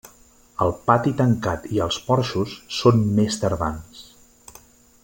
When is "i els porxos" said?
1.75-2.57